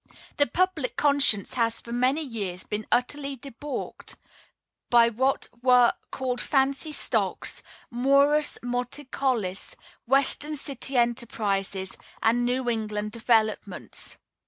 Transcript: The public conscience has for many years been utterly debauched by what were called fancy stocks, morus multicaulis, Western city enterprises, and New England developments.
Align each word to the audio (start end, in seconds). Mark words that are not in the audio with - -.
The 0.37 0.47
public 0.47 0.97
conscience 0.97 1.53
has 1.53 1.79
for 1.79 1.91
many 1.91 2.23
years 2.23 2.63
been 2.63 2.87
utterly 2.91 3.35
debauched 3.35 4.15
by 4.89 5.09
what 5.09 5.47
were 5.61 5.93
called 6.09 6.41
fancy 6.41 6.91
stocks, 6.91 7.61
morus 7.91 8.57
multicaulis, 8.63 9.75
Western 10.07 10.57
city 10.57 10.97
enterprises, 10.97 11.99
and 12.19 12.43
New 12.43 12.67
England 12.67 13.11
developments. 13.11 14.17